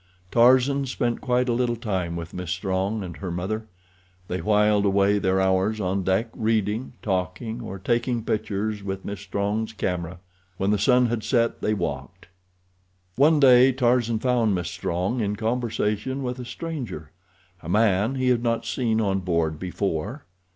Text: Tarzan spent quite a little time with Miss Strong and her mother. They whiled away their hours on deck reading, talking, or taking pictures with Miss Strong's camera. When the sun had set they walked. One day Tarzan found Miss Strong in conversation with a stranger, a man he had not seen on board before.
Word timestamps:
Tarzan 0.31 0.87
spent 0.87 1.21
quite 1.21 1.47
a 1.47 1.53
little 1.53 1.75
time 1.75 2.15
with 2.15 2.33
Miss 2.33 2.49
Strong 2.49 3.03
and 3.03 3.17
her 3.17 3.29
mother. 3.29 3.67
They 4.29 4.41
whiled 4.41 4.83
away 4.83 5.19
their 5.19 5.39
hours 5.39 5.79
on 5.79 6.01
deck 6.01 6.31
reading, 6.35 6.93
talking, 7.03 7.61
or 7.61 7.77
taking 7.77 8.23
pictures 8.23 8.81
with 8.83 9.05
Miss 9.05 9.19
Strong's 9.19 9.73
camera. 9.73 10.17
When 10.57 10.71
the 10.71 10.79
sun 10.79 11.05
had 11.05 11.23
set 11.23 11.61
they 11.61 11.75
walked. 11.75 12.29
One 13.15 13.39
day 13.39 13.71
Tarzan 13.71 14.17
found 14.17 14.55
Miss 14.55 14.71
Strong 14.71 15.19
in 15.21 15.35
conversation 15.35 16.23
with 16.23 16.39
a 16.39 16.45
stranger, 16.45 17.11
a 17.61 17.69
man 17.69 18.15
he 18.15 18.29
had 18.29 18.41
not 18.41 18.65
seen 18.65 18.99
on 18.99 19.19
board 19.19 19.59
before. 19.59 20.25